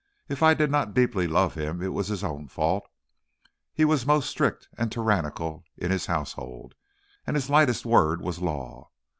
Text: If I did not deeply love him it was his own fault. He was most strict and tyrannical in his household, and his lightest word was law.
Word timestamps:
If 0.27 0.41
I 0.41 0.55
did 0.55 0.71
not 0.71 0.95
deeply 0.95 1.27
love 1.27 1.53
him 1.53 1.79
it 1.83 1.93
was 1.93 2.07
his 2.07 2.23
own 2.23 2.47
fault. 2.47 2.89
He 3.71 3.85
was 3.85 4.03
most 4.03 4.27
strict 4.31 4.67
and 4.75 4.91
tyrannical 4.91 5.63
in 5.77 5.91
his 5.91 6.07
household, 6.07 6.73
and 7.27 7.35
his 7.35 7.51
lightest 7.51 7.85
word 7.85 8.19
was 8.19 8.39
law. 8.39 8.89